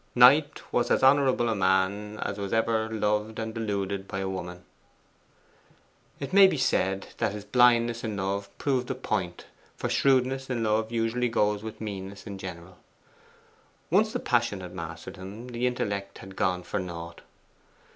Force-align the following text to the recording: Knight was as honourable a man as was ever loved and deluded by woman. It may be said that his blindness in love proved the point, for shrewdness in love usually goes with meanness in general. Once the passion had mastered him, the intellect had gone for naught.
Knight 0.15 0.63
was 0.73 0.89
as 0.89 1.03
honourable 1.03 1.47
a 1.47 1.53
man 1.53 2.17
as 2.23 2.39
was 2.39 2.51
ever 2.51 2.89
loved 2.89 3.37
and 3.37 3.53
deluded 3.53 4.07
by 4.07 4.25
woman. 4.25 4.63
It 6.19 6.33
may 6.33 6.47
be 6.47 6.57
said 6.57 7.09
that 7.19 7.33
his 7.33 7.45
blindness 7.45 8.03
in 8.03 8.17
love 8.17 8.49
proved 8.57 8.87
the 8.87 8.95
point, 8.95 9.45
for 9.77 9.89
shrewdness 9.89 10.49
in 10.49 10.63
love 10.63 10.91
usually 10.91 11.29
goes 11.29 11.61
with 11.61 11.79
meanness 11.79 12.25
in 12.25 12.39
general. 12.39 12.79
Once 13.91 14.11
the 14.11 14.19
passion 14.19 14.61
had 14.61 14.73
mastered 14.73 15.17
him, 15.17 15.49
the 15.49 15.67
intellect 15.67 16.17
had 16.17 16.35
gone 16.35 16.63
for 16.63 16.79
naught. 16.79 17.21